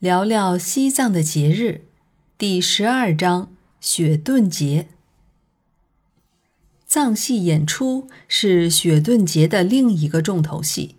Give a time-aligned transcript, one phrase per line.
[0.00, 1.80] 聊聊西藏的节日，
[2.38, 4.86] 第十二章雪顿节。
[6.86, 10.94] 藏戏演出是雪顿节的另一个重头戏。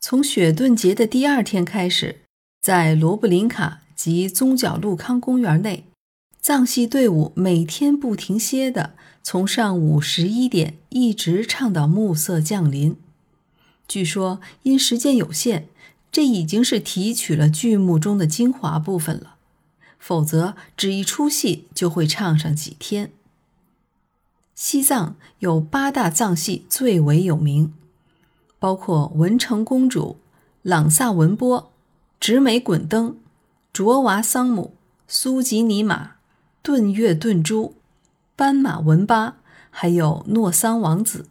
[0.00, 2.20] 从雪顿节的第二天开始，
[2.62, 5.84] 在罗布林卡及宗角路康公园内，
[6.40, 12.96] 藏戏队伍每天不停歇的从上午十一点一直唱到暮色降临。
[13.86, 15.68] 据说因时间有限。
[16.12, 19.36] 这已经是提取了剧目中的精华部分了，
[19.98, 23.10] 否则只一出戏就会唱上几天。
[24.54, 27.72] 西藏有八大藏戏最为有名，
[28.58, 30.18] 包括文成公主、
[30.60, 31.72] 朗萨文波、
[32.20, 33.16] 直美滚灯、
[33.72, 34.74] 卓娃桑姆、
[35.08, 36.16] 苏吉尼玛、
[36.60, 37.74] 顿月顿珠、
[38.36, 39.38] 斑马文巴，
[39.70, 41.26] 还有诺桑王子。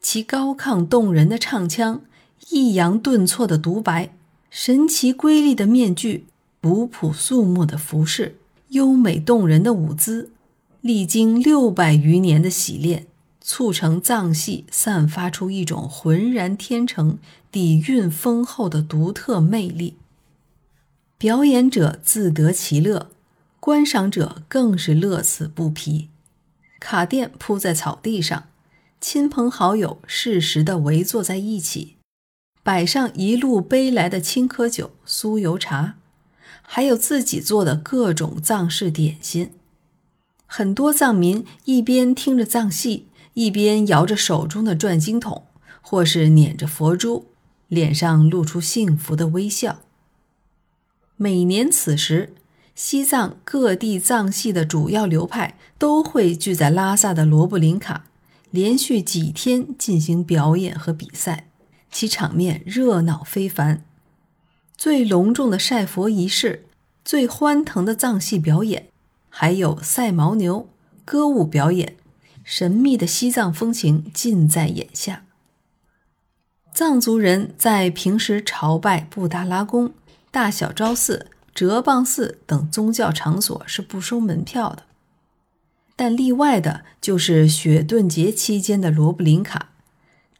[0.00, 2.02] 其高亢动人的唱腔。
[2.50, 4.14] 抑扬顿挫的独白，
[4.50, 6.24] 神奇瑰丽的面具，
[6.62, 8.36] 古朴肃穆的服饰，
[8.68, 10.30] 优美动人的舞姿，
[10.80, 13.06] 历经六百余年的洗练，
[13.40, 17.18] 促成藏戏散发出一种浑然天成、
[17.50, 19.96] 底蕴丰厚的独特魅力。
[21.18, 23.10] 表演者自得其乐，
[23.58, 26.08] 观赏者更是乐此不疲。
[26.80, 28.44] 卡垫铺在草地上，
[29.00, 31.96] 亲朋好友适时地围坐在一起。
[32.68, 35.94] 摆上一路背来的青稞酒、酥油茶，
[36.60, 39.52] 还有自己做的各种藏式点心。
[40.44, 45.46] 很多藏民一边听着藏戏，一边摇着手中的转经筒，
[45.80, 47.28] 或是捻着佛珠，
[47.68, 49.78] 脸上露出幸福的微笑。
[51.16, 52.34] 每年此时，
[52.74, 58.04] 西藏各地藏戏的主要流派都会聚在拉萨的罗布林卡，
[58.50, 61.47] 连续几天进行表演和比赛。
[61.90, 63.82] 其场面热闹非凡，
[64.76, 66.66] 最隆重的晒佛仪式，
[67.04, 68.88] 最欢腾的藏戏表演，
[69.28, 70.68] 还有赛牦牛、
[71.04, 71.96] 歌舞表演，
[72.44, 75.24] 神秘的西藏风情尽在眼下。
[76.72, 79.92] 藏族人在平时朝拜布达拉宫、
[80.30, 84.84] 大小昭寺、哲蚌寺等宗教场所是不收门票的，
[85.96, 89.70] 但例外的就是雪顿节期间的罗布林卡。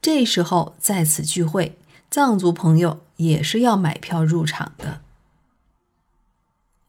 [0.00, 1.76] 这时候在此聚会，
[2.08, 5.00] 藏族朋友也是要买票入场的。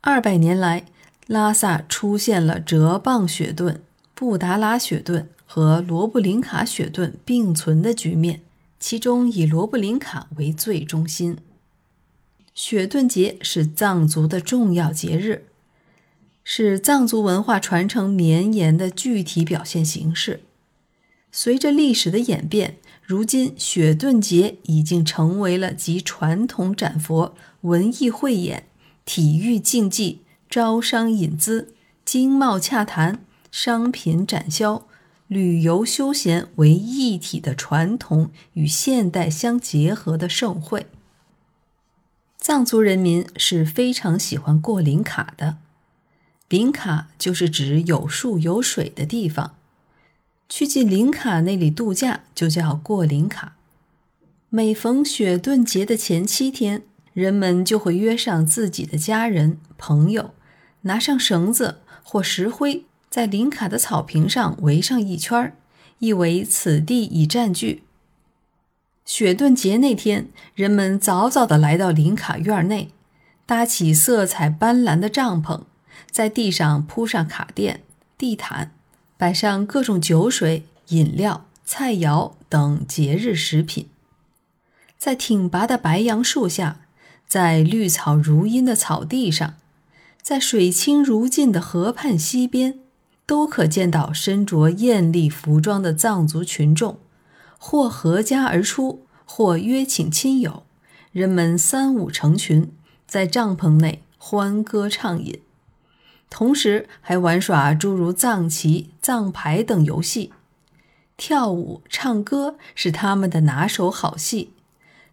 [0.02, 0.86] 二百年来，
[1.26, 3.82] 拉萨出现了哲蚌雪顿、
[4.14, 8.42] 布达拉雪顿和罗布林卡雪顿并存的局面，
[8.80, 11.40] 其中以罗布林卡为最中心。
[12.54, 15.48] 雪顿节是藏族的重要节日，
[16.44, 20.44] 是藏族文化传承绵延的具体表现形式。
[21.32, 22.78] 随着历史的演变。
[23.10, 28.68] 如今，雪顿节已经成为了集传统展佛、文艺汇演、
[29.04, 31.74] 体育竞技、招商引资、
[32.06, 34.86] 经贸洽谈、商品展销、
[35.26, 40.86] 旅游休闲为一体的传统与现代相结合的盛会。
[42.38, 45.58] 藏族人民是非常喜欢过林卡的，
[46.48, 49.56] 林卡就是指有树有水的地方。
[50.50, 53.56] 去进林卡那里度假就叫过林卡。
[54.50, 56.82] 每逢雪顿节的前七天，
[57.14, 60.32] 人们就会约上自己的家人朋友，
[60.82, 65.56] 拿上绳子或石灰，在林卡的草坪上围上一圈，
[66.00, 67.84] 意为此地已占据。
[69.06, 72.90] 雪顿节那天，人们早早地来到林卡院内，
[73.46, 75.62] 搭起色彩斑斓的帐篷，
[76.10, 77.84] 在地上铺上卡垫、
[78.18, 78.72] 地毯。
[79.20, 83.88] 摆上各种酒水、饮料、菜肴等节日食品，
[84.98, 86.80] 在挺拔的白杨树下，
[87.28, 89.56] 在绿草如茵的草地上，
[90.22, 92.80] 在水清如镜的河畔溪边，
[93.26, 96.98] 都可见到身着艳丽服装的藏族群众，
[97.58, 100.64] 或合家而出，或约请亲友，
[101.12, 102.72] 人们三五成群，
[103.06, 105.42] 在帐篷内欢歌畅饮。
[106.30, 110.32] 同时还玩耍诸如藏棋、藏牌等游戏，
[111.18, 114.54] 跳舞、唱歌是他们的拿手好戏，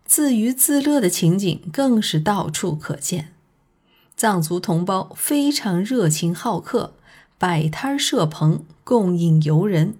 [0.04, 3.32] 自娱自乐的情景更是到处可见。
[4.16, 6.94] 藏族同胞非常热情好客，
[7.38, 9.94] 摆摊设棚供应游人。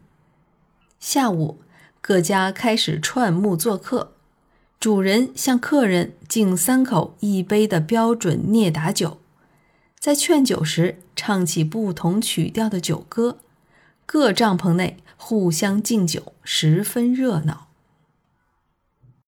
[1.01, 1.59] 下午，
[2.01, 4.13] 各家开始串木做客，
[4.79, 9.19] 主人向客人敬三口一杯的标准聂达酒。
[10.07, 13.39] 在劝酒时，唱起不同曲调的酒歌，
[14.07, 17.66] 各帐篷内互相敬酒，十分热闹。